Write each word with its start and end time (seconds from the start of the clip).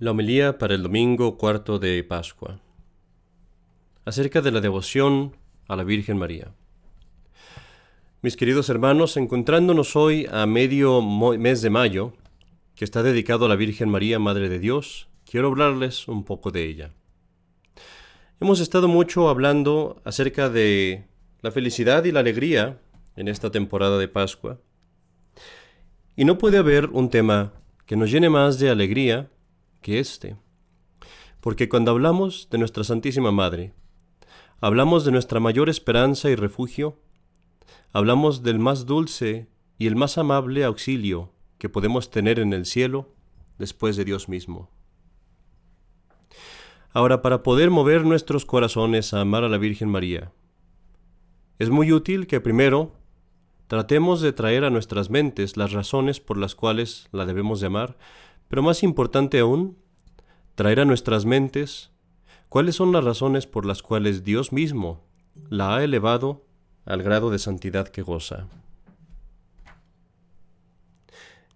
La 0.00 0.12
homilía 0.12 0.58
para 0.58 0.76
el 0.76 0.84
domingo 0.84 1.36
cuarto 1.36 1.80
de 1.80 2.04
Pascua. 2.04 2.60
Acerca 4.04 4.40
de 4.40 4.52
la 4.52 4.60
devoción 4.60 5.34
a 5.66 5.74
la 5.74 5.82
Virgen 5.82 6.18
María. 6.18 6.52
Mis 8.22 8.36
queridos 8.36 8.68
hermanos, 8.68 9.16
encontrándonos 9.16 9.96
hoy 9.96 10.28
a 10.30 10.46
medio 10.46 11.02
mes 11.02 11.62
de 11.62 11.70
mayo, 11.70 12.12
que 12.76 12.84
está 12.84 13.02
dedicado 13.02 13.46
a 13.46 13.48
la 13.48 13.56
Virgen 13.56 13.88
María, 13.88 14.20
Madre 14.20 14.48
de 14.48 14.60
Dios, 14.60 15.08
quiero 15.28 15.48
hablarles 15.48 16.06
un 16.06 16.22
poco 16.22 16.52
de 16.52 16.66
ella. 16.66 16.92
Hemos 18.38 18.60
estado 18.60 18.86
mucho 18.86 19.28
hablando 19.28 20.00
acerca 20.04 20.48
de 20.48 21.08
la 21.40 21.50
felicidad 21.50 22.04
y 22.04 22.12
la 22.12 22.20
alegría 22.20 22.78
en 23.16 23.26
esta 23.26 23.50
temporada 23.50 23.98
de 23.98 24.06
Pascua. 24.06 24.60
Y 26.14 26.24
no 26.24 26.38
puede 26.38 26.58
haber 26.58 26.86
un 26.90 27.10
tema 27.10 27.52
que 27.84 27.96
nos 27.96 28.12
llene 28.12 28.30
más 28.30 28.60
de 28.60 28.70
alegría 28.70 29.28
que 29.80 29.98
este. 29.98 30.36
Porque 31.40 31.68
cuando 31.68 31.90
hablamos 31.90 32.48
de 32.50 32.58
nuestra 32.58 32.84
Santísima 32.84 33.32
Madre, 33.32 33.72
hablamos 34.60 35.04
de 35.04 35.12
nuestra 35.12 35.40
mayor 35.40 35.68
esperanza 35.68 36.30
y 36.30 36.34
refugio, 36.34 37.00
hablamos 37.92 38.42
del 38.42 38.58
más 38.58 38.86
dulce 38.86 39.48
y 39.78 39.86
el 39.86 39.96
más 39.96 40.18
amable 40.18 40.64
auxilio 40.64 41.32
que 41.58 41.68
podemos 41.68 42.10
tener 42.10 42.38
en 42.38 42.52
el 42.52 42.66
cielo 42.66 43.14
después 43.58 43.96
de 43.96 44.04
Dios 44.04 44.28
mismo. 44.28 44.70
Ahora, 46.92 47.22
para 47.22 47.42
poder 47.42 47.70
mover 47.70 48.04
nuestros 48.04 48.44
corazones 48.44 49.12
a 49.12 49.20
amar 49.20 49.44
a 49.44 49.48
la 49.48 49.58
Virgen 49.58 49.88
María, 49.88 50.32
es 51.58 51.70
muy 51.70 51.92
útil 51.92 52.26
que 52.26 52.40
primero 52.40 52.92
tratemos 53.66 54.20
de 54.20 54.32
traer 54.32 54.64
a 54.64 54.70
nuestras 54.70 55.10
mentes 55.10 55.56
las 55.56 55.72
razones 55.72 56.20
por 56.20 56.38
las 56.38 56.54
cuales 56.54 57.08
la 57.12 57.26
debemos 57.26 57.60
de 57.60 57.66
amar, 57.66 57.98
pero 58.48 58.62
más 58.62 58.82
importante 58.82 59.38
aún, 59.38 59.76
traer 60.54 60.80
a 60.80 60.84
nuestras 60.84 61.24
mentes 61.24 61.90
cuáles 62.48 62.74
son 62.74 62.92
las 62.92 63.04
razones 63.04 63.46
por 63.46 63.64
las 63.64 63.82
cuales 63.82 64.24
Dios 64.24 64.52
mismo 64.52 65.04
la 65.50 65.76
ha 65.76 65.84
elevado 65.84 66.44
al 66.84 67.02
grado 67.02 67.30
de 67.30 67.38
santidad 67.38 67.88
que 67.88 68.02
goza. 68.02 68.48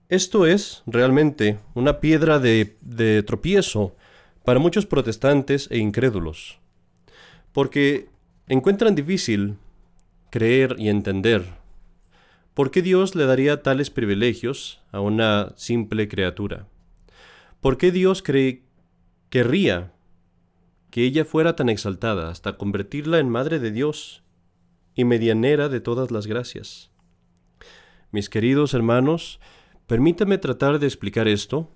Esto 0.09 0.47
es 0.47 0.83
realmente 0.87 1.59
una 1.75 1.99
piedra 1.99 2.39
de, 2.39 2.77
de, 2.83 3.23
tropiezo 3.23 3.97
para 4.45 4.61
muchos 4.61 4.85
protestantes 4.85 5.69
e 5.71 5.79
incrédulos, 5.79 6.59
porque 7.53 8.11
encuentran 8.47 8.95
difícil 8.95 9.57
creer 10.29 10.77
y 10.79 10.91
entender 10.91 11.47
por 12.53 12.71
qué 12.71 12.83
Dios 12.83 13.15
le 13.15 13.25
daría 13.25 13.63
tales 13.63 13.89
privilegios 13.89 14.83
a 14.93 15.01
una 15.01 15.55
simple 15.57 16.09
criatura. 16.09 16.67
¿Por 17.63 17.79
qué 17.79 17.93
Dios 17.93 18.25
querría 19.31 19.93
que 20.91 21.05
ella 21.05 21.25
fuera 21.25 21.55
tan 21.55 21.69
exaltada 21.69 22.29
hasta 22.29 22.59
convertirla 22.59 23.21
en 23.21 23.29
Madre 23.29 23.61
de 23.61 23.71
Dios 23.71 24.25
y 24.97 25.05
medianera 25.05 25.69
de 25.69 25.81
todas 25.81 26.11
las 26.11 26.27
gracias? 26.27 26.91
Mis 28.11 28.29
queridos 28.29 28.75
hermanos, 28.75 29.39
permítame 29.87 30.39
tratar 30.39 30.81
de 30.81 30.89
explicar 30.89 31.29
esto 31.29 31.71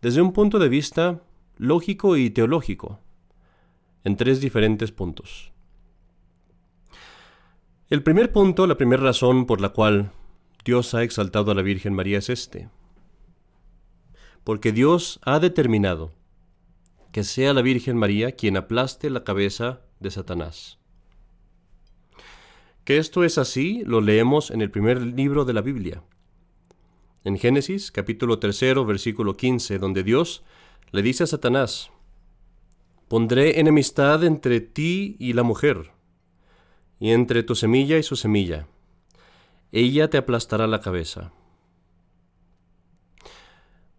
desde 0.00 0.22
un 0.22 0.32
punto 0.32 0.60
de 0.60 0.68
vista 0.68 1.20
lógico 1.56 2.16
y 2.16 2.30
teológico, 2.30 3.00
en 4.04 4.16
tres 4.16 4.40
diferentes 4.40 4.92
puntos. 4.92 5.50
El 7.90 8.04
primer 8.04 8.30
punto, 8.30 8.68
la 8.68 8.76
primera 8.76 9.02
razón 9.02 9.46
por 9.46 9.60
la 9.60 9.70
cual 9.70 10.12
Dios 10.64 10.94
ha 10.94 11.02
exaltado 11.02 11.50
a 11.50 11.56
la 11.56 11.62
Virgen 11.62 11.92
María 11.92 12.18
es 12.18 12.30
este 12.30 12.68
porque 14.44 14.72
Dios 14.72 15.18
ha 15.24 15.40
determinado 15.40 16.12
que 17.12 17.24
sea 17.24 17.54
la 17.54 17.62
Virgen 17.62 17.96
María 17.96 18.32
quien 18.32 18.56
aplaste 18.56 19.08
la 19.08 19.24
cabeza 19.24 19.80
de 20.00 20.10
Satanás. 20.10 20.78
Que 22.84 22.98
esto 22.98 23.24
es 23.24 23.38
así 23.38 23.82
lo 23.84 24.00
leemos 24.00 24.50
en 24.50 24.60
el 24.60 24.70
primer 24.70 25.00
libro 25.00 25.44
de 25.44 25.54
la 25.54 25.62
Biblia. 25.62 26.02
En 27.24 27.38
Génesis 27.38 27.90
capítulo 27.90 28.38
3 28.38 28.84
versículo 28.86 29.36
15, 29.36 29.78
donde 29.78 30.02
Dios 30.02 30.44
le 30.92 31.02
dice 31.02 31.24
a 31.24 31.26
Satanás, 31.26 31.90
Pondré 33.08 33.60
enemistad 33.60 34.24
entre 34.24 34.60
ti 34.60 35.16
y 35.18 35.34
la 35.34 35.42
mujer, 35.42 35.92
y 36.98 37.10
entre 37.12 37.42
tu 37.42 37.54
semilla 37.54 37.96
y 37.96 38.02
su 38.02 38.16
semilla. 38.16 38.66
Ella 39.72 40.10
te 40.10 40.18
aplastará 40.18 40.66
la 40.66 40.80
cabeza. 40.80 41.32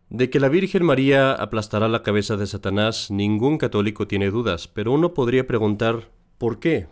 De 0.10 0.30
que 0.30 0.40
la 0.40 0.50
Virgen 0.50 0.86
María 0.86 1.34
aplastará 1.34 1.88
la 1.88 2.04
cabeza 2.04 2.38
de 2.38 2.46
Satanás, 2.46 3.10
ningún 3.10 3.58
católico 3.58 4.08
tiene 4.08 4.30
dudas, 4.30 4.68
pero 4.68 4.92
uno 4.92 5.14
podría 5.14 5.48
preguntar, 5.48 6.12
¿por 6.38 6.60
qué? 6.60 6.88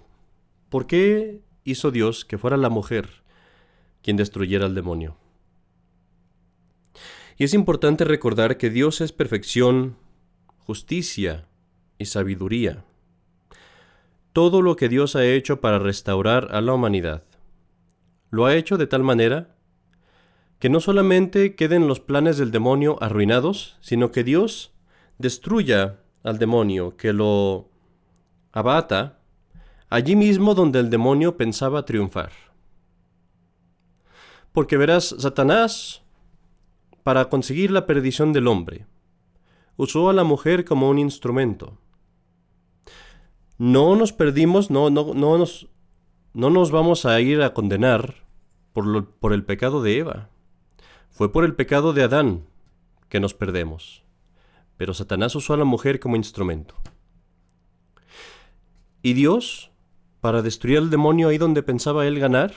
¿Por 0.70 0.88
qué 0.88 1.42
hizo 1.64 1.92
Dios 1.92 2.26
que 2.26 2.40
fuera 2.40 2.58
la 2.58 2.70
mujer 2.70 3.24
quien 4.02 4.18
destruyera 4.18 4.66
al 4.66 4.74
demonio? 4.74 5.16
Y 7.38 7.44
es 7.44 7.54
importante 7.54 8.04
recordar 8.04 8.58
que 8.58 8.70
Dios 8.70 9.00
es 9.02 9.12
perfección, 9.12 9.96
justicia 10.58 11.48
y 12.00 12.06
sabiduría. 12.06 12.84
Todo 14.34 14.64
lo 14.64 14.76
que 14.76 14.90
Dios 14.90 15.16
ha 15.16 15.26
hecho 15.26 15.62
para 15.62 15.78
restaurar 15.78 16.48
a 16.52 16.62
la 16.62 16.74
humanidad, 16.74 17.24
lo 18.32 18.48
ha 18.48 18.56
hecho 18.56 18.78
de 18.78 18.88
tal 18.88 19.04
manera 19.04 19.53
que 20.64 20.70
no 20.70 20.80
solamente 20.80 21.56
queden 21.56 21.90
los 21.90 22.00
planes 22.00 22.38
del 22.38 22.50
demonio 22.50 22.96
arruinados, 23.04 23.76
sino 23.82 24.14
que 24.14 24.24
Dios 24.24 24.72
destruya 25.18 26.00
al 26.24 26.40
demonio, 26.40 26.96
que 26.96 27.12
lo 27.12 27.68
abata 28.54 29.20
allí 29.90 30.16
mismo 30.16 30.56
donde 30.56 30.80
el 30.80 30.90
demonio 30.90 31.36
pensaba 31.36 31.84
triunfar. 31.84 32.32
Porque 34.54 34.78
verás, 34.78 35.14
Satanás, 35.20 36.02
para 37.04 37.28
conseguir 37.28 37.70
la 37.70 37.86
perdición 37.86 38.32
del 38.32 38.48
hombre, 38.48 38.86
usó 39.76 40.10
a 40.10 40.14
la 40.14 40.24
mujer 40.24 40.64
como 40.64 40.90
un 40.90 40.98
instrumento. 40.98 41.78
No 43.58 43.98
nos 43.98 44.14
perdimos, 44.14 44.72
no, 44.72 44.90
no, 44.90 45.14
no, 45.14 45.38
nos, 45.38 45.68
no 46.34 46.50
nos 46.50 46.72
vamos 46.72 47.06
a 47.06 47.20
ir 47.20 47.42
a 47.42 47.54
condenar 47.54 48.24
por, 48.72 49.10
por 49.16 49.34
el 49.34 49.44
pecado 49.44 49.84
de 49.84 49.98
Eva. 49.98 50.30
Fue 51.14 51.32
por 51.32 51.46
el 51.46 51.54
pecado 51.54 51.94
de 51.94 52.02
Adán 52.02 52.48
que 53.08 53.20
nos 53.20 53.36
perdemos, 53.36 54.04
pero 54.78 54.96
Satanás 54.96 55.36
usó 55.36 55.54
a 55.54 55.58
la 55.58 55.64
mujer 55.64 56.00
como 56.00 56.16
instrumento. 56.16 56.74
¿Y 59.04 59.14
Dios, 59.14 59.70
para 60.22 60.42
destruir 60.42 60.80
al 60.80 60.90
demonio 60.90 61.28
ahí 61.28 61.38
donde 61.38 61.62
pensaba 61.62 62.08
él 62.08 62.20
ganar? 62.20 62.56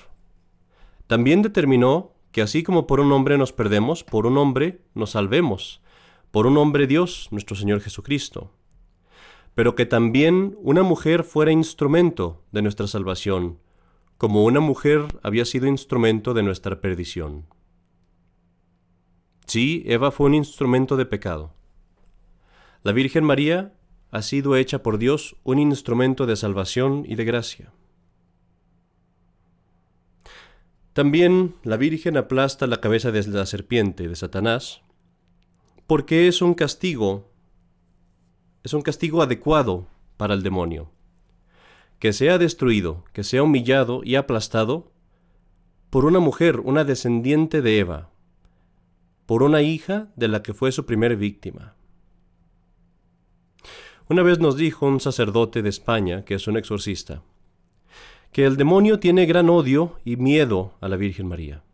También 1.06 1.42
determinó 1.42 2.14
que 2.32 2.40
así 2.40 2.62
como 2.62 2.86
por 2.86 3.00
un 3.00 3.12
hombre 3.12 3.36
nos 3.36 3.52
perdemos, 3.52 4.04
por 4.04 4.24
un 4.24 4.38
hombre 4.38 4.80
nos 4.94 5.10
salvemos, 5.10 5.82
por 6.30 6.46
un 6.46 6.56
hombre 6.56 6.86
Dios, 6.86 7.28
nuestro 7.32 7.56
Señor 7.56 7.82
Jesucristo, 7.82 8.54
pero 9.54 9.74
que 9.74 9.84
también 9.84 10.56
una 10.62 10.82
mujer 10.82 11.24
fuera 11.24 11.52
instrumento 11.52 12.42
de 12.52 12.62
nuestra 12.62 12.86
salvación, 12.86 13.58
como 14.16 14.44
una 14.44 14.60
mujer 14.60 15.04
había 15.22 15.44
sido 15.44 15.66
instrumento 15.66 16.32
de 16.32 16.42
nuestra 16.42 16.80
perdición. 16.80 17.44
Sí, 19.46 19.84
Eva 19.86 20.10
fue 20.10 20.26
un 20.26 20.34
instrumento 20.34 20.96
de 20.96 21.06
pecado. 21.06 21.54
La 22.82 22.92
Virgen 22.92 23.24
María 23.24 23.72
ha 24.10 24.22
sido 24.22 24.56
hecha 24.56 24.82
por 24.82 24.98
Dios 24.98 25.36
un 25.44 25.58
instrumento 25.58 26.26
de 26.26 26.36
salvación 26.36 27.04
y 27.06 27.14
de 27.14 27.24
gracia. 27.24 27.72
También 30.92 31.54
la 31.62 31.76
Virgen 31.76 32.16
aplasta 32.16 32.66
la 32.66 32.80
cabeza 32.80 33.12
de 33.12 33.24
la 33.28 33.46
serpiente 33.46 34.08
de 34.08 34.16
Satanás, 34.16 34.82
porque 35.86 36.26
es 36.26 36.42
un 36.42 36.54
castigo, 36.54 37.30
es 38.64 38.72
un 38.72 38.82
castigo 38.82 39.22
adecuado 39.22 39.86
para 40.16 40.34
el 40.34 40.42
demonio. 40.42 40.90
Que 41.98 42.12
sea 42.12 42.38
destruido, 42.38 43.04
que 43.12 43.24
sea 43.24 43.42
humillado 43.42 44.00
y 44.02 44.16
aplastado 44.16 44.90
por 45.90 46.04
una 46.04 46.18
mujer, 46.18 46.60
una 46.60 46.84
descendiente 46.84 47.62
de 47.62 47.78
Eva, 47.78 48.10
por 49.26 49.42
una 49.42 49.62
hija 49.62 50.08
de 50.16 50.28
la 50.28 50.42
que 50.42 50.54
fue 50.54 50.72
su 50.72 50.86
primer 50.86 51.16
víctima. 51.16 51.74
Una 54.08 54.22
vez 54.22 54.38
nos 54.38 54.56
dijo 54.56 54.86
un 54.86 55.00
sacerdote 55.00 55.62
de 55.62 55.68
España, 55.68 56.24
que 56.24 56.34
es 56.34 56.46
un 56.46 56.56
exorcista, 56.56 57.22
que 58.30 58.44
el 58.44 58.56
demonio 58.56 59.00
tiene 59.00 59.26
gran 59.26 59.50
odio 59.50 59.98
y 60.04 60.16
miedo 60.16 60.74
a 60.80 60.88
la 60.88 60.96
Virgen 60.96 61.26
María. 61.26 61.64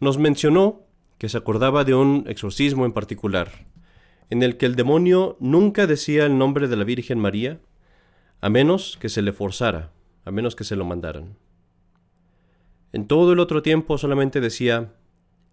Nos 0.00 0.18
mencionó 0.18 0.82
que 1.18 1.28
se 1.28 1.38
acordaba 1.38 1.84
de 1.84 1.94
un 1.94 2.24
exorcismo 2.26 2.84
en 2.86 2.92
particular, 2.92 3.66
en 4.30 4.42
el 4.42 4.56
que 4.56 4.66
el 4.66 4.74
demonio 4.74 5.36
nunca 5.38 5.86
decía 5.86 6.26
el 6.26 6.36
nombre 6.38 6.66
de 6.66 6.76
la 6.76 6.84
Virgen 6.84 7.20
María, 7.20 7.60
a 8.40 8.50
menos 8.50 8.98
que 9.00 9.08
se 9.08 9.22
le 9.22 9.32
forzara, 9.32 9.92
a 10.24 10.32
menos 10.32 10.56
que 10.56 10.64
se 10.64 10.74
lo 10.74 10.84
mandaran. 10.84 11.36
En 12.92 13.06
todo 13.06 13.32
el 13.32 13.38
otro 13.38 13.62
tiempo 13.62 13.96
solamente 13.96 14.40
decía 14.40 14.92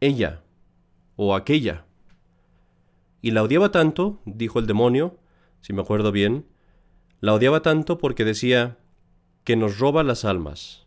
ella 0.01 0.41
o 1.15 1.35
aquella. 1.35 1.85
Y 3.21 3.31
la 3.31 3.43
odiaba 3.43 3.71
tanto, 3.71 4.19
dijo 4.25 4.59
el 4.59 4.67
demonio, 4.67 5.17
si 5.61 5.73
me 5.73 5.81
acuerdo 5.81 6.11
bien, 6.11 6.45
la 7.19 7.33
odiaba 7.33 7.61
tanto 7.61 7.97
porque 7.99 8.25
decía 8.25 8.77
que 9.43 9.55
nos 9.55 9.79
roba 9.79 10.03
las 10.03 10.25
almas. 10.25 10.85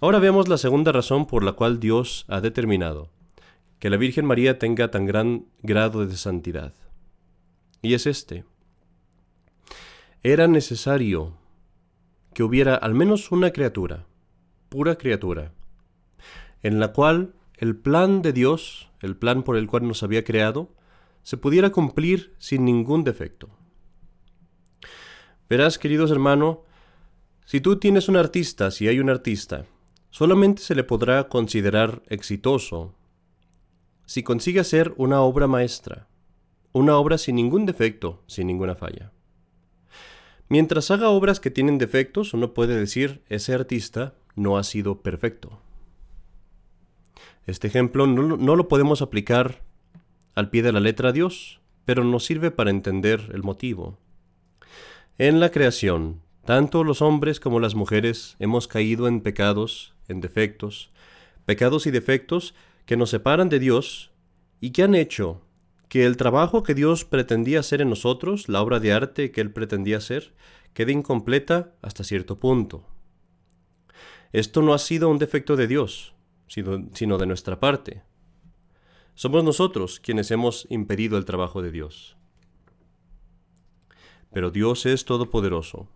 Ahora 0.00 0.18
vemos 0.18 0.48
la 0.48 0.58
segunda 0.58 0.90
razón 0.90 1.26
por 1.26 1.44
la 1.44 1.52
cual 1.52 1.78
Dios 1.78 2.24
ha 2.28 2.40
determinado 2.40 3.08
que 3.78 3.90
la 3.90 3.96
Virgen 3.96 4.26
María 4.26 4.58
tenga 4.58 4.90
tan 4.90 5.06
gran 5.06 5.46
grado 5.62 6.06
de 6.06 6.16
santidad. 6.16 6.72
Y 7.82 7.94
es 7.94 8.06
este. 8.06 8.44
Era 10.22 10.46
necesario 10.46 11.36
que 12.32 12.44
hubiera 12.44 12.76
al 12.76 12.94
menos 12.94 13.32
una 13.32 13.50
criatura, 13.50 14.06
pura 14.68 14.96
criatura, 14.96 15.52
en 16.62 16.80
la 16.80 16.92
cual 16.92 17.34
el 17.56 17.76
plan 17.76 18.22
de 18.22 18.32
Dios, 18.32 18.90
el 19.00 19.16
plan 19.16 19.42
por 19.42 19.56
el 19.56 19.66
cual 19.66 19.86
nos 19.86 20.02
había 20.02 20.24
creado, 20.24 20.70
se 21.22 21.36
pudiera 21.36 21.70
cumplir 21.70 22.34
sin 22.38 22.64
ningún 22.64 23.04
defecto. 23.04 23.48
Verás, 25.48 25.78
queridos 25.78 26.10
hermanos, 26.10 26.58
si 27.44 27.60
tú 27.60 27.78
tienes 27.78 28.08
un 28.08 28.16
artista, 28.16 28.70
si 28.70 28.88
hay 28.88 29.00
un 29.00 29.10
artista, 29.10 29.66
solamente 30.10 30.62
se 30.62 30.74
le 30.74 30.84
podrá 30.84 31.28
considerar 31.28 32.02
exitoso 32.08 32.94
si 34.06 34.22
consigue 34.22 34.60
hacer 34.60 34.94
una 34.96 35.20
obra 35.22 35.46
maestra, 35.46 36.08
una 36.72 36.96
obra 36.96 37.18
sin 37.18 37.36
ningún 37.36 37.66
defecto, 37.66 38.22
sin 38.26 38.46
ninguna 38.46 38.74
falla. 38.74 39.12
Mientras 40.48 40.90
haga 40.90 41.08
obras 41.08 41.40
que 41.40 41.50
tienen 41.50 41.78
defectos, 41.78 42.34
uno 42.34 42.52
puede 42.52 42.78
decir, 42.78 43.22
ese 43.28 43.54
artista 43.54 44.14
no 44.34 44.58
ha 44.58 44.64
sido 44.64 45.00
perfecto. 45.00 45.60
Este 47.46 47.66
ejemplo 47.66 48.06
no, 48.06 48.36
no, 48.36 48.56
lo 48.56 48.68
podemos 48.68 49.02
aplicar 49.02 49.62
al 50.34 50.50
pie 50.50 50.62
de 50.62 50.72
la 50.72 50.80
letra 50.80 51.08
a 51.08 51.12
Dios, 51.12 51.60
pero 51.84 52.04
nos 52.04 52.24
sirve 52.24 52.50
para 52.50 52.70
entender 52.70 53.30
el 53.34 53.42
motivo. 53.42 53.98
En 55.18 55.40
la 55.40 55.50
creación, 55.50 56.22
tanto 56.44 56.84
los 56.84 57.02
hombres 57.02 57.40
como 57.40 57.60
las 57.60 57.74
mujeres 57.74 58.36
hemos 58.38 58.68
caído 58.68 59.08
en 59.08 59.20
pecados, 59.20 59.94
en 60.08 60.20
defectos, 60.20 60.90
pecados 61.44 61.86
y 61.86 61.90
defectos 61.90 62.54
que 62.86 62.96
nos 62.96 63.10
separan 63.10 63.48
de 63.48 63.58
Dios 63.58 64.12
y 64.60 64.70
que 64.70 64.84
han 64.84 64.94
hecho 64.94 65.42
que 65.88 66.06
el 66.06 66.16
trabajo 66.16 66.62
que 66.62 66.74
Dios 66.74 67.04
pretendía 67.04 67.60
hacer 67.60 67.82
en 67.82 67.90
nosotros, 67.90 68.48
la 68.48 68.62
obra 68.62 68.80
de 68.80 68.92
arte 68.92 69.30
que 69.30 69.42
Él 69.42 69.50
pretendía 69.52 69.98
hacer, 69.98 70.32
quede 70.72 70.92
incompleta 70.92 71.74
hasta 71.82 72.04
cierto 72.04 72.38
punto. 72.40 72.86
Esto 74.32 74.62
no 74.62 74.72
ha 74.72 74.78
sido 74.78 75.10
un 75.10 75.18
defecto 75.18 75.56
de 75.56 75.66
Dios, 75.66 76.14
sino, 76.46 77.18
de 77.18 77.26
nuestra 77.26 77.60
parte. 77.60 78.02
Somos 79.14 79.44
nosotros 79.44 80.00
quienes 80.00 80.30
hemos 80.30 80.66
impedido 80.70 81.18
el 81.18 81.24
trabajo 81.24 81.62
de 81.62 81.70
Dios. 81.70 82.16
Pero 84.32 84.50
Dios 84.50 84.86
es 84.86 85.04
todopoderoso. 85.04 85.88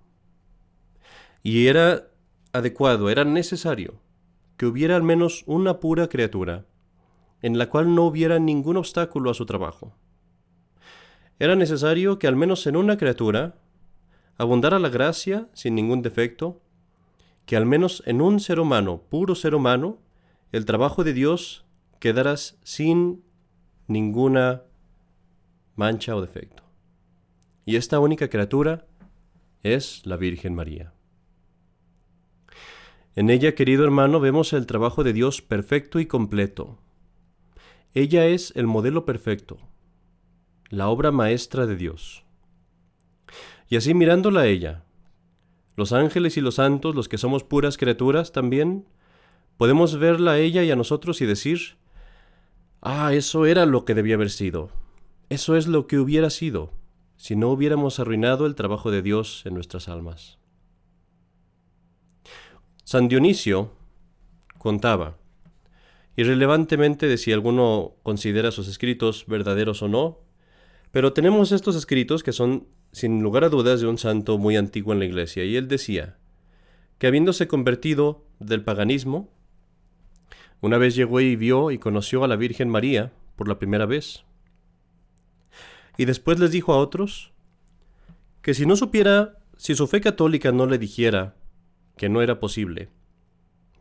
Y 1.43 1.67
era 1.67 2.09
adecuado, 2.53 3.09
era 3.11 3.25
necesario 3.25 4.01
que 4.57 4.67
hubiera 4.67 4.97
al 4.97 5.03
menos 5.03 5.45
una 5.47 5.81
pura 5.81 6.09
criatura 6.09 6.67
en 7.43 7.59
la 7.59 7.69
cual 7.69 7.95
no 7.95 8.05
hubiera 8.05 8.39
ningún 8.39 8.77
obstáculo 8.77 9.31
a 9.31 9.35
su 9.35 9.47
trabajo. 9.47 9.95
Era 11.39 11.55
necesario 11.55 12.19
que 12.19 12.27
al 12.27 12.37
menos 12.37 12.67
en 12.67 12.77
una 12.77 12.97
criatura 12.97 13.57
abundara 14.39 14.79
la 14.79 14.89
gracia 14.89 15.49
sin 15.53 15.75
ningún 15.75 16.03
defecto, 16.03 16.63
que 17.45 17.57
al 17.57 17.67
menos 17.67 18.03
en 18.07 18.21
un 18.21 18.41
ser 18.41 18.59
humano, 18.59 19.03
puro 19.09 19.35
ser 19.35 19.55
humano, 19.55 19.99
el 20.53 20.65
trabajo 20.65 21.05
de 21.05 21.13
Dios 21.13 21.65
quedara 21.99 22.37
sin 22.37 23.25
ninguna 23.87 24.63
mancha 25.75 26.17
o 26.17 26.21
defecto. 26.21 26.63
Y 27.65 27.77
esta 27.77 27.99
única 27.99 28.29
criatura 28.29 28.87
es 29.63 30.07
la 30.07 30.17
Virgen 30.17 30.55
María. 30.55 30.93
En 33.15 33.31
ella, 33.31 33.55
querido 33.55 33.85
hermano, 33.85 34.21
vemos 34.21 34.53
el 34.53 34.67
trabajo 34.67 35.03
de 35.03 35.13
Dios 35.13 35.43
perfecto 35.43 35.99
y 35.99 36.07
completo. 36.07 36.79
Ella 37.95 38.27
es 38.27 38.53
el 38.57 38.67
modelo 38.67 39.07
perfecto, 39.07 39.59
la 40.69 40.89
obra 40.89 41.11
maestra 41.11 41.67
de 41.67 41.77
Dios. 41.77 42.25
Y 43.69 43.77
así 43.77 43.95
mirándola 43.95 44.43
a 44.43 44.47
ella, 44.47 44.85
los 45.77 45.93
ángeles 45.93 46.37
y 46.37 46.41
los 46.41 46.57
santos, 46.57 46.95
los 46.95 47.09
que 47.09 47.19
somos 47.19 47.43
puras 47.43 47.79
criaturas 47.79 48.33
también, 48.33 48.87
podemos 49.57 49.99
verla 49.99 50.33
a 50.33 50.39
ella 50.39 50.63
y 50.63 50.71
a 50.71 50.77
nosotros 50.77 51.21
y 51.21 51.27
decir, 51.27 51.77
ah, 52.81 53.13
eso 53.15 53.47
era 53.47 53.67
lo 53.67 53.85
que 53.85 53.95
debía 53.95 54.15
haber 54.17 54.31
sido, 54.31 54.71
eso 55.29 55.57
es 55.57 55.67
lo 55.67 55.87
que 55.87 55.99
hubiera 55.99 56.31
sido 56.31 56.73
si 57.17 57.35
no 57.35 57.51
hubiéramos 57.51 57.99
arruinado 57.99 58.47
el 58.47 58.55
trabajo 58.55 58.91
de 58.91 59.03
Dios 59.03 59.43
en 59.47 59.55
nuestras 59.55 59.89
almas. 59.89 60.39
San 62.85 63.09
Dionisio 63.09 63.73
contaba, 64.59 65.17
irrelevantemente 66.17 67.07
de 67.07 67.19
si 67.19 67.33
alguno 67.33 67.95
considera 68.03 68.51
sus 68.51 68.69
escritos 68.69 69.25
verdaderos 69.27 69.83
o 69.83 69.89
no, 69.89 70.21
pero 70.93 71.13
tenemos 71.13 71.53
estos 71.53 71.75
escritos 71.75 72.23
que 72.23 72.33
son, 72.33 72.69
sin 72.93 73.23
lugar 73.23 73.45
a 73.45 73.49
dudas, 73.49 73.81
de 73.81 73.87
un 73.87 73.99
santo 73.99 74.39
muy 74.39 74.57
antiguo 74.57 74.93
en 74.93 75.01
la 75.01 75.05
iglesia, 75.05 75.45
y 75.45 75.57
él 75.57 75.69
decía 75.69 76.19
que 76.99 77.07
habiéndose 77.07 77.49
convertido 77.49 78.25
del 78.39 78.63
paganismo, 78.63 79.31
una 80.61 80.79
vez 80.79 80.95
llegó 80.95 81.21
y 81.21 81.37
vio 81.37 81.71
y 81.71 81.79
conoció 81.79 82.25
a 82.25 82.29
la 82.29 82.37
Virgen 82.37 82.69
María 82.69 83.13
por 83.37 83.49
la 83.49 83.59
primera 83.59 83.87
vez. 83.87 84.25
Y 85.97 86.05
después 86.05 86.39
les 86.39 86.51
dijo 86.51 86.73
a 86.73 86.79
otros 86.79 87.33
que 88.43 88.55
si 88.55 88.67
no 88.67 88.77
supiera, 88.77 89.39
si 89.57 89.75
su 89.75 89.87
fe 89.87 90.01
católica 90.01 90.53
no 90.53 90.67
le 90.67 90.79
dijera 90.79 91.37
que 91.97 92.09
no 92.09 92.23
era 92.23 92.39
posible, 92.41 92.91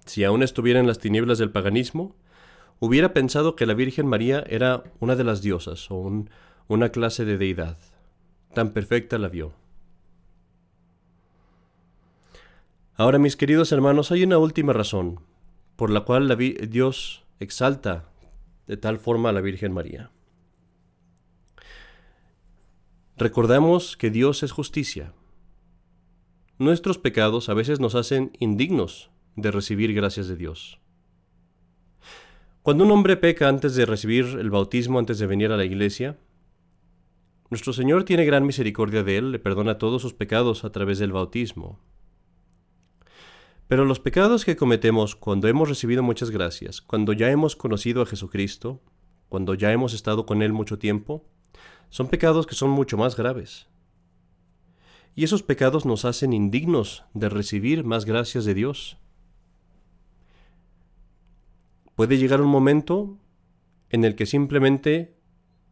si 0.06 0.24
aún 0.24 0.44
estuviera 0.44 0.80
en 0.80 0.88
las 0.88 1.00
tinieblas 1.00 1.38
del 1.38 1.52
paganismo, 1.52 2.16
hubiera 2.80 3.14
pensado 3.14 3.56
que 3.56 3.66
la 3.66 3.74
Virgen 3.74 4.08
María 4.08 4.44
era 4.48 4.84
una 5.00 5.16
de 5.16 5.24
las 5.24 5.42
diosas 5.42 5.90
o 5.90 6.26
una 6.68 6.90
clase 6.90 7.26
de 7.26 7.38
deidad. 7.38 7.78
Tan 8.54 8.72
perfecta 8.72 9.18
la 9.18 9.28
vio. 9.28 9.54
Ahora, 12.96 13.20
mis 13.20 13.36
queridos 13.36 13.72
hermanos, 13.72 14.12
hay 14.12 14.24
una 14.24 14.38
última 14.38 14.72
razón 14.72 15.20
por 15.76 15.90
la 15.90 16.02
cual 16.02 16.36
Dios 16.70 17.26
exalta 17.40 18.10
de 18.68 18.78
tal 18.78 18.98
forma 18.98 19.30
a 19.30 19.34
la 19.34 19.42
Virgen 19.42 19.74
María. 19.74 20.12
Recordamos 23.18 23.96
que 23.96 24.10
Dios 24.10 24.44
es 24.44 24.52
justicia. 24.52 25.14
Nuestros 26.58 26.98
pecados 26.98 27.50
a 27.50 27.54
veces 27.54 27.80
nos 27.80 27.96
hacen 27.96 28.32
indignos 28.40 29.10
de 29.36 29.52
recibir 29.52 29.94
gracias 29.94 30.28
de 30.28 30.36
Dios. 30.36 30.80
Cuando 32.62 32.84
un 32.84 32.92
hombre 32.92 33.16
peca 33.16 33.48
antes 33.48 33.76
de 33.76 33.86
recibir 33.86 34.26
el 34.40 34.50
bautismo, 34.50 35.00
antes 35.00 35.20
de 35.20 35.28
venir 35.28 35.52
a 35.52 35.58
la 35.58 35.66
iglesia, 35.66 36.18
nuestro 37.50 37.74
Señor 37.74 38.06
tiene 38.06 38.26
gran 38.26 38.46
misericordia 38.46 39.04
de 39.04 39.18
él, 39.18 39.32
le 39.32 39.40
perdona 39.40 39.78
todos 39.78 40.02
sus 40.02 40.14
pecados 40.14 40.66
a 40.66 40.72
través 40.72 40.98
del 40.98 41.12
bautismo. 41.12 41.80
Pero 43.68 43.84
los 43.86 44.00
pecados 44.00 44.46
que 44.46 44.56
cometemos 44.56 45.16
cuando 45.16 45.48
hemos 45.48 45.70
recibido 45.70 46.04
muchas 46.04 46.30
gracias, 46.30 46.82
cuando 46.82 47.14
ya 47.14 47.32
hemos 47.32 47.56
conocido 47.56 48.04
a 48.04 48.06
Jesucristo, 48.06 48.82
cuando 49.28 49.56
ya 49.56 49.72
hemos 49.72 49.94
estado 49.94 50.26
con 50.26 50.44
Él 50.44 50.54
mucho 50.54 50.78
tiempo, 50.78 51.26
son 51.90 52.08
pecados 52.08 52.46
que 52.46 52.56
son 52.56 52.70
mucho 52.70 52.98
más 52.98 53.16
graves. 53.16 53.68
Y 55.16 55.24
esos 55.24 55.42
pecados 55.42 55.86
nos 55.86 56.06
hacen 56.06 56.34
indignos 56.34 57.06
de 57.14 57.30
recibir 57.30 57.84
más 57.86 58.06
gracias 58.06 58.46
de 58.46 58.54
Dios. 58.54 58.98
Puede 61.96 62.18
llegar 62.18 62.42
un 62.42 62.50
momento 62.50 63.18
en 63.90 64.04
el 64.04 64.16
que 64.16 64.26
simplemente 64.26 65.16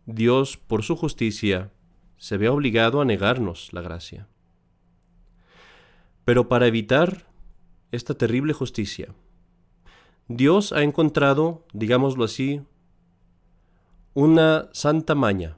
Dios, 0.06 0.58
por 0.58 0.82
su 0.84 0.96
justicia, 0.96 1.72
se 2.18 2.38
ve 2.38 2.50
obligado 2.50 3.02
a 3.02 3.06
negarnos 3.06 3.72
la 3.74 3.82
gracia. 3.82 4.28
Pero 6.24 6.48
para 6.48 6.68
evitar 6.68 7.33
esta 7.94 8.14
terrible 8.16 8.54
justicia, 8.54 9.14
Dios 10.28 10.74
ha 10.74 10.84
encontrado, 10.84 11.66
digámoslo 11.74 12.24
así, 12.26 12.62
una 14.14 14.70
santa 14.74 15.16
maña. 15.16 15.58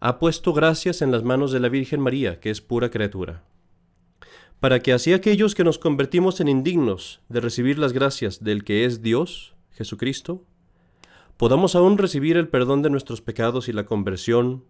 Ha 0.00 0.18
puesto 0.18 0.52
gracias 0.52 1.02
en 1.02 1.10
las 1.10 1.22
manos 1.22 1.52
de 1.52 1.60
la 1.60 1.68
Virgen 1.68 2.00
María, 2.00 2.40
que 2.40 2.50
es 2.50 2.60
pura 2.60 2.90
criatura 2.90 3.44
para 4.62 4.78
que 4.78 4.92
así 4.92 5.12
aquellos 5.12 5.56
que 5.56 5.64
nos 5.64 5.76
convertimos 5.76 6.40
en 6.40 6.46
indignos 6.46 7.20
de 7.28 7.40
recibir 7.40 7.80
las 7.80 7.92
gracias 7.92 8.44
del 8.44 8.62
que 8.62 8.84
es 8.84 9.02
Dios, 9.02 9.56
Jesucristo, 9.72 10.46
podamos 11.36 11.74
aún 11.74 11.98
recibir 11.98 12.36
el 12.36 12.46
perdón 12.46 12.80
de 12.80 12.88
nuestros 12.88 13.20
pecados 13.20 13.68
y 13.68 13.72
la 13.72 13.86
conversión 13.86 14.62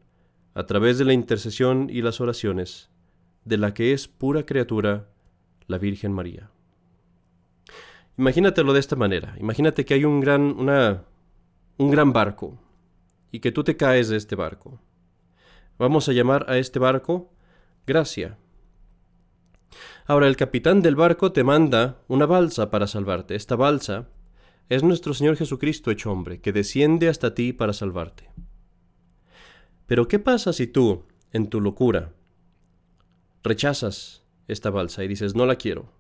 a 0.55 0.65
través 0.65 0.97
de 0.97 1.05
la 1.05 1.13
intercesión 1.13 1.91
y 1.91 2.01
las 2.01 2.23
oraciones 2.23 2.89
de 3.45 3.59
la 3.59 3.75
que 3.75 3.93
es 3.93 4.09
pura 4.09 4.47
criatura, 4.47 5.11
la 5.67 5.79
Virgen 5.79 6.13
María. 6.13 6.51
Imagínatelo 8.19 8.73
de 8.73 8.81
esta 8.81 8.97
manera. 8.97 9.35
Imagínate 9.39 9.85
que 9.85 9.95
hay 9.95 10.05
un 10.05 10.21
gran, 10.21 10.43
una, 10.43 11.05
un 11.79 11.91
gran 11.91 12.13
barco 12.13 12.59
y 13.31 13.41
que 13.41 13.53
tú 13.53 13.65
te 13.65 13.77
caes 13.77 14.09
de 14.09 14.17
este 14.17 14.37
barco. 14.37 14.81
Vamos 15.79 16.09
a 16.09 16.13
llamar 16.13 16.45
a 16.49 16.59
este 16.59 16.79
barco 16.79 17.33
Gracia. 17.87 18.39
Ahora 20.07 20.29
el 20.29 20.37
capitán 20.37 20.83
del 20.83 20.97
barco 20.97 21.33
te 21.33 21.43
manda 21.43 22.03
una 22.09 22.27
balsa 22.27 22.71
para 22.71 22.87
salvarte. 22.87 23.35
Esta 23.35 23.57
balsa 23.57 24.09
es 24.69 24.83
nuestro 24.83 25.15
Señor 25.15 25.37
Jesucristo 25.37 25.91
hecho 25.91 26.13
hombre, 26.13 26.41
que 26.41 26.53
desciende 26.53 27.09
hasta 27.09 27.35
ti 27.35 27.53
para 27.53 27.73
salvarte. 27.73 28.31
Pero 29.87 30.09
¿qué 30.09 30.19
pasa 30.19 30.53
si 30.53 30.67
tú, 30.67 31.05
en 31.33 31.49
tu 31.49 31.61
locura, 31.61 32.13
rechazas 33.43 34.22
esta 34.49 34.71
balsa 34.71 35.05
y 35.05 35.09
dices, 35.09 35.35
no 35.35 35.47
la 35.47 35.57
quiero? 35.57 35.91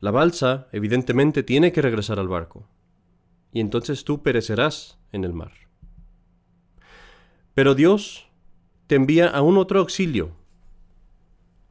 La 0.00 0.10
balsa, 0.10 0.68
evidentemente, 0.72 1.42
tiene 1.42 1.72
que 1.72 1.82
regresar 1.82 2.18
al 2.18 2.28
barco, 2.28 2.66
y 3.52 3.60
entonces 3.60 4.04
tú 4.04 4.22
perecerás 4.22 4.98
en 5.12 5.24
el 5.24 5.32
mar. 5.32 5.52
Pero 7.54 7.74
Dios 7.74 8.26
te 8.86 8.96
envía 8.96 9.28
a 9.28 9.42
un 9.42 9.58
otro 9.58 9.80
auxilio, 9.80 10.32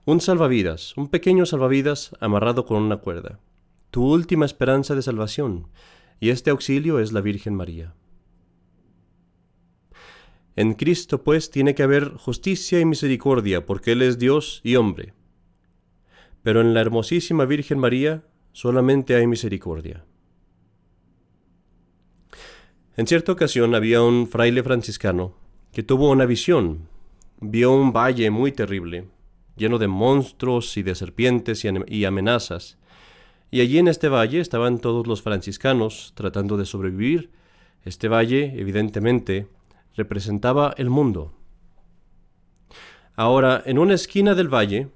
un 0.06 0.22
salvavidas, 0.22 0.96
un 0.98 1.10
pequeño 1.10 1.46
salvavidas 1.46 2.16
amarrado 2.20 2.66
con 2.66 2.82
una 2.82 2.98
cuerda, 2.98 3.40
tu 3.90 4.06
última 4.06 4.46
esperanza 4.46 4.96
de 4.96 5.02
salvación, 5.02 5.68
y 6.20 6.30
este 6.30 6.52
auxilio 6.52 7.00
es 7.00 7.12
la 7.12 7.22
Virgen 7.22 7.56
María. 7.56 7.94
En 10.56 10.74
Cristo, 10.74 11.24
pues, 11.24 11.50
tiene 11.50 11.76
que 11.76 11.84
haber 11.84 12.10
justicia 12.16 12.80
y 12.80 12.86
misericordia, 12.86 13.66
porque 13.66 13.94
Él 13.94 14.02
es 14.02 14.20
Dios 14.20 14.62
y 14.64 14.76
hombre. 14.76 15.14
Pero 16.44 16.62
en 16.62 16.74
la 16.74 16.82
hermosísima 16.82 17.46
Virgen 17.46 17.80
María 17.80 18.24
solamente 18.52 19.16
hay 19.16 19.28
misericordia. 19.28 20.04
En 22.98 23.08
cierta 23.08 23.32
ocasión 23.32 23.74
había 23.74 24.02
un 24.02 24.28
fraile 24.28 24.64
franciscano 24.64 25.34
que 25.72 25.84
tuvo 25.84 26.12
una 26.12 26.26
visión. 26.26 26.90
Vio 27.40 27.72
un 27.72 27.94
valle 27.94 28.30
muy 28.30 28.52
terrible, 28.52 29.08
lleno 29.56 29.80
de 29.80 29.88
monstruos 29.88 30.76
y 30.76 30.84
de 30.84 30.96
serpientes 30.96 31.66
y 31.66 32.06
amenazas. 32.06 32.78
Y 33.50 33.62
allí 33.62 33.78
en 33.78 33.88
este 33.88 34.10
valle 34.10 34.40
estaban 34.40 34.80
todos 34.80 35.08
los 35.08 35.22
franciscanos 35.22 36.12
tratando 36.16 36.58
de 36.58 36.66
sobrevivir. 36.66 37.32
Este 37.84 38.08
valle, 38.08 38.54
evidentemente, 38.58 39.48
representaba 39.96 40.74
el 40.78 40.90
mundo. 40.90 41.34
Ahora, 43.16 43.62
en 43.66 43.78
una 43.78 43.94
esquina 43.94 44.36
del 44.36 44.48
valle 44.48 44.90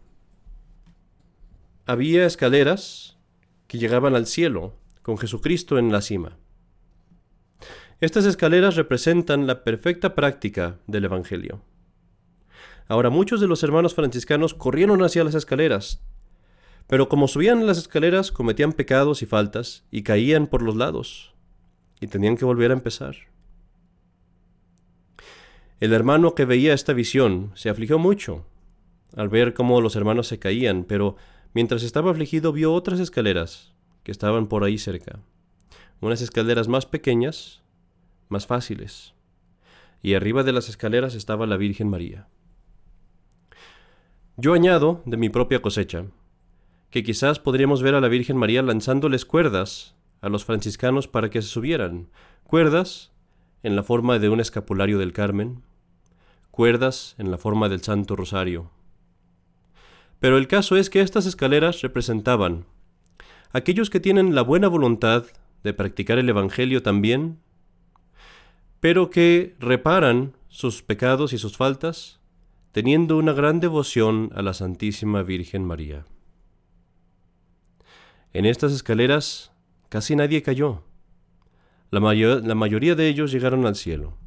había 1.85 2.25
escaleras 2.25 3.17
que 3.67 3.77
llegaban 3.77 4.15
al 4.15 4.25
cielo, 4.25 4.73
con 5.01 5.17
Jesucristo 5.17 5.77
en 5.77 5.91
la 5.91 6.01
cima. 6.01 6.37
Estas 8.01 8.25
escaleras 8.25 8.75
representan 8.75 9.47
la 9.47 9.63
perfecta 9.63 10.15
práctica 10.15 10.79
del 10.87 11.05
Evangelio. 11.05 11.61
Ahora 12.87 13.09
muchos 13.09 13.39
de 13.39 13.47
los 13.47 13.63
hermanos 13.63 13.95
franciscanos 13.95 14.53
corrieron 14.53 15.03
hacia 15.03 15.23
las 15.23 15.35
escaleras, 15.35 16.01
pero 16.87 17.09
como 17.09 17.27
subían 17.27 17.65
las 17.65 17.77
escaleras 17.77 18.31
cometían 18.31 18.73
pecados 18.73 19.21
y 19.21 19.25
faltas 19.25 19.85
y 19.91 20.03
caían 20.03 20.47
por 20.47 20.61
los 20.61 20.75
lados, 20.75 21.33
y 21.99 22.07
tenían 22.07 22.37
que 22.37 22.45
volver 22.45 22.71
a 22.71 22.75
empezar. 22.75 23.15
El 25.79 25.91
hermano 25.91 26.35
que 26.35 26.45
veía 26.45 26.73
esta 26.73 26.93
visión 26.93 27.51
se 27.55 27.69
afligió 27.69 27.99
mucho 27.99 28.45
al 29.15 29.29
ver 29.29 29.53
cómo 29.53 29.81
los 29.81 29.95
hermanos 29.95 30.27
se 30.27 30.39
caían, 30.39 30.85
pero 30.85 31.15
mientras 31.53 31.83
estaba 31.83 32.11
afligido 32.11 32.53
vio 32.53 32.73
otras 32.73 32.99
escaleras 32.99 33.73
que 34.03 34.11
estaban 34.11 34.47
por 34.47 34.63
ahí 34.63 34.77
cerca, 34.77 35.19
unas 35.99 36.21
escaleras 36.21 36.67
más 36.67 36.85
pequeñas, 36.85 37.61
más 38.29 38.45
fáciles. 38.47 39.13
Y 40.01 40.13
arriba 40.13 40.43
de 40.43 40.53
las 40.53 40.69
escaleras 40.69 41.15
estaba 41.15 41.47
la 41.47 41.57
Virgen 41.57 41.89
María. 41.89 42.27
Yo 44.37 44.53
añado, 44.53 45.01
de 45.05 45.17
mi 45.17 45.29
propia 45.29 45.61
cosecha, 45.61 46.05
que 46.89 47.03
quizás 47.03 47.39
podríamos 47.39 47.81
ver 47.81 47.95
a 47.95 48.01
la 48.01 48.07
Virgen 48.07 48.37
María 48.37 48.61
lanzándoles 48.61 49.25
cuerdas 49.25 49.95
a 50.21 50.29
los 50.29 50.45
franciscanos 50.45 51.07
para 51.07 51.29
que 51.29 51.41
se 51.41 51.47
subieran, 51.47 52.09
cuerdas 52.43 53.14
en 53.65 53.75
la 53.75 53.83
forma 53.83 54.19
de 54.19 54.29
un 54.29 54.39
escapulario 54.39 54.99
del 54.99 55.11
Carmen, 55.11 55.63
cuerdas 56.51 57.15
en 57.17 57.31
la 57.31 57.37
forma 57.37 57.67
del 57.67 57.81
Santo 57.81 58.15
Rosario. 58.15 58.69
Pero 60.19 60.37
el 60.37 60.47
caso 60.47 60.77
es 60.77 60.89
que 60.89 61.01
estas 61.01 61.25
escaleras 61.25 61.81
representaban 61.81 62.65
aquellos 63.51 63.89
que 63.89 63.99
tienen 63.99 64.35
la 64.35 64.43
buena 64.43 64.67
voluntad 64.67 65.25
de 65.63 65.73
practicar 65.73 66.19
el 66.19 66.29
Evangelio 66.29 66.83
también 66.83 67.39
pero 68.85 69.09
que 69.09 69.55
reparan 69.57 70.37
sus 70.47 70.83
pecados 70.83 71.33
y 71.33 71.39
sus 71.39 71.57
faltas 71.57 72.19
teniendo 72.71 73.17
una 73.17 73.33
gran 73.33 73.59
devoción 73.59 74.29
a 74.35 74.43
la 74.43 74.53
Santísima 74.53 75.23
Virgen 75.23 75.65
María. 75.65 76.05
En 78.31 78.45
estas 78.45 78.73
escaleras 78.73 79.51
casi 79.89 80.15
nadie 80.15 80.43
cayó. 80.43 80.83
La, 81.91 81.99
la, 81.99 82.55
mayoría 82.55 82.95
de 82.95 83.07
ellos 83.07 83.31
llegaron 83.31 83.65
al 83.65 83.75
cielo, 83.75 84.17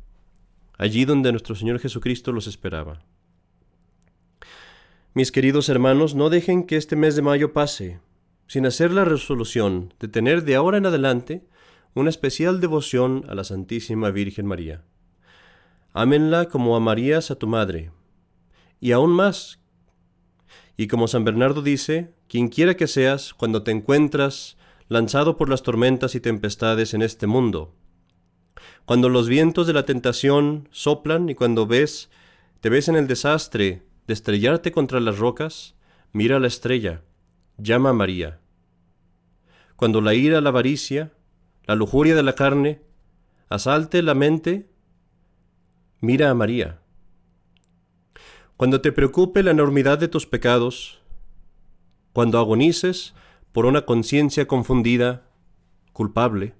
allí 0.76 1.04
donde 1.04 1.32
nuestro 1.32 1.54
Señor 1.54 1.78
Jesucristo 1.80 2.32
los 2.32 2.46
esperaba. 2.46 3.02
Mis 5.14 5.32
queridos 5.32 5.68
hermanos, 5.68 6.14
no 6.14 6.30
dejen 6.30 6.64
que 6.64 6.76
este 6.76 6.96
mes 6.96 7.16
de 7.16 7.22
mayo 7.22 7.52
pase 7.52 8.00
sin 8.46 8.64
hacer 8.66 8.92
la 8.92 9.04
resolución 9.04 9.92
de 10.00 10.08
tener 10.08 10.44
de 10.44 10.56
ahora 10.56 10.78
en 10.78 10.86
adelante 10.86 11.44
una 11.94 12.10
especial 12.10 12.60
devoción 12.60 13.24
a 13.28 13.34
la 13.34 13.44
Santísima 13.44 14.10
Virgen 14.10 14.46
María. 14.46 14.82
Ámenla 15.92 16.46
como 16.46 16.76
amarías 16.76 17.30
a 17.30 17.36
tu 17.36 17.46
madre, 17.46 17.90
y 18.80 18.92
aún 18.92 19.10
más. 19.10 19.58
Y 20.76 20.86
como 20.86 21.08
San 21.08 21.24
Bernardo 21.24 21.62
dice, 21.62 22.14
quien 22.28 22.48
quiera 22.48 22.76
que 22.76 22.86
seas 22.86 23.34
cuando 23.34 23.62
te 23.62 23.72
encuentras 23.72 24.56
lanzado 24.88 25.36
por 25.36 25.48
las 25.48 25.62
tormentas 25.62 26.14
y 26.14 26.20
tempestades 26.20 26.94
en 26.94 27.02
este 27.02 27.26
mundo, 27.26 27.74
cuando 28.84 29.10
los 29.10 29.28
vientos 29.28 29.66
de 29.66 29.74
la 29.74 29.84
tentación 29.84 30.68
soplan 30.72 31.28
y 31.28 31.34
cuando 31.34 31.66
ves, 31.66 32.10
te 32.60 32.70
ves 32.70 32.88
en 32.88 32.96
el 32.96 33.06
desastre 33.06 33.82
de 34.06 34.14
estrellarte 34.14 34.72
contra 34.72 34.98
las 34.98 35.18
rocas, 35.18 35.74
mira 36.12 36.40
la 36.40 36.46
estrella, 36.46 37.02
llama 37.58 37.90
a 37.90 37.92
María. 37.92 38.40
Cuando 39.76 40.00
la 40.00 40.14
ira, 40.14 40.40
la 40.40 40.48
avaricia, 40.48 41.12
la 41.66 41.74
lujuria 41.74 42.14
de 42.14 42.22
la 42.22 42.34
carne, 42.34 42.80
asalte 43.50 44.02
la 44.02 44.14
mente, 44.14 44.70
mira 46.00 46.30
a 46.30 46.34
María. 46.34 46.80
Cuando 48.56 48.80
te 48.80 48.90
preocupe 48.90 49.42
la 49.42 49.50
enormidad 49.50 49.98
de 49.98 50.08
tus 50.08 50.26
pecados, 50.26 51.02
cuando 52.14 52.38
agonices 52.38 53.14
por 53.52 53.66
una 53.66 53.82
conciencia 53.82 54.46
confundida, 54.46 55.28
culpable, 55.92 56.54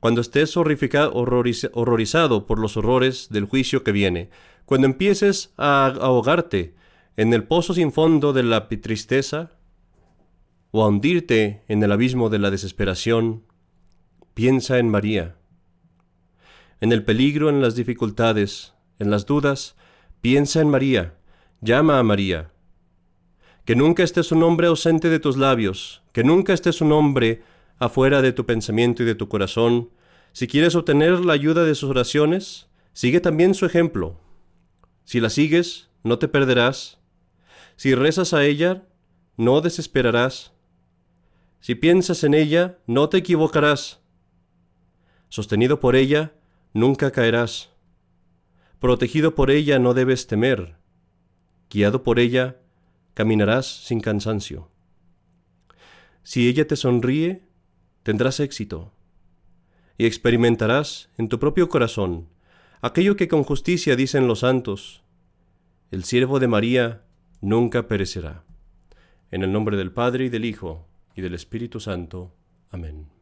cuando 0.00 0.20
estés 0.20 0.54
horrorizado 0.56 2.46
por 2.46 2.58
los 2.58 2.76
horrores 2.76 3.28
del 3.30 3.46
juicio 3.46 3.82
que 3.82 3.92
viene, 3.92 4.28
cuando 4.66 4.86
empieces 4.86 5.54
a 5.56 5.86
ahogarte 5.86 6.74
en 7.16 7.32
el 7.32 7.44
pozo 7.44 7.72
sin 7.72 7.90
fondo 7.90 8.32
de 8.32 8.42
la 8.42 8.68
tristeza, 8.68 9.52
o 10.72 10.82
a 10.82 10.88
hundirte 10.88 11.62
en 11.68 11.82
el 11.82 11.92
abismo 11.92 12.28
de 12.30 12.38
la 12.38 12.50
desesperación, 12.50 13.44
piensa 14.34 14.78
en 14.78 14.90
María. 14.90 15.36
En 16.80 16.92
el 16.92 17.04
peligro, 17.04 17.48
en 17.48 17.62
las 17.62 17.76
dificultades, 17.76 18.74
en 18.98 19.10
las 19.10 19.24
dudas, 19.24 19.76
piensa 20.20 20.60
en 20.60 20.68
María, 20.68 21.14
llama 21.60 21.98
a 21.98 22.02
María. 22.02 22.50
Que 23.64 23.76
nunca 23.76 24.02
esté 24.02 24.22
su 24.22 24.36
nombre 24.36 24.66
ausente 24.66 25.08
de 25.08 25.20
tus 25.20 25.36
labios, 25.36 26.02
que 26.12 26.24
nunca 26.24 26.52
esté 26.52 26.72
su 26.72 26.84
nombre 26.84 27.42
afuera 27.78 28.22
de 28.22 28.32
tu 28.32 28.46
pensamiento 28.46 29.02
y 29.02 29.06
de 29.06 29.14
tu 29.14 29.28
corazón. 29.28 29.90
Si 30.32 30.46
quieres 30.46 30.74
obtener 30.74 31.20
la 31.20 31.32
ayuda 31.32 31.64
de 31.64 31.74
sus 31.74 31.90
oraciones, 31.90 32.68
sigue 32.92 33.20
también 33.20 33.54
su 33.54 33.66
ejemplo. 33.66 34.20
Si 35.04 35.20
la 35.20 35.30
sigues, 35.30 35.88
no 36.02 36.18
te 36.18 36.28
perderás. 36.28 36.98
Si 37.76 37.94
rezas 37.94 38.34
a 38.34 38.44
ella, 38.44 38.84
no 39.36 39.60
desesperarás. 39.60 40.52
Si 41.60 41.74
piensas 41.74 42.24
en 42.24 42.34
ella, 42.34 42.78
no 42.86 43.08
te 43.08 43.18
equivocarás. 43.18 44.00
Sostenido 45.28 45.80
por 45.80 45.96
ella, 45.96 46.34
nunca 46.72 47.10
caerás. 47.10 47.70
Protegido 48.78 49.34
por 49.34 49.50
ella, 49.50 49.78
no 49.78 49.94
debes 49.94 50.26
temer. 50.26 50.76
Guiado 51.70 52.02
por 52.02 52.18
ella, 52.18 52.58
caminarás 53.14 53.66
sin 53.86 54.00
cansancio. 54.00 54.70
Si 56.22 56.48
ella 56.48 56.66
te 56.66 56.76
sonríe, 56.76 57.42
tendrás 58.02 58.40
éxito 58.40 58.92
y 59.96 60.06
experimentarás 60.06 61.10
en 61.16 61.28
tu 61.28 61.38
propio 61.38 61.68
corazón 61.68 62.28
aquello 62.82 63.16
que 63.16 63.28
con 63.28 63.44
justicia 63.44 63.96
dicen 63.96 64.26
los 64.26 64.40
santos, 64.40 65.02
el 65.90 66.04
siervo 66.04 66.38
de 66.38 66.48
María 66.48 67.02
nunca 67.40 67.88
perecerá. 67.88 68.44
En 69.30 69.42
el 69.42 69.52
nombre 69.52 69.76
del 69.76 69.90
Padre 69.92 70.26
y 70.26 70.28
del 70.28 70.44
Hijo 70.44 70.86
y 71.14 71.22
del 71.22 71.34
Espíritu 71.34 71.80
Santo. 71.80 72.34
Amén. 72.70 73.13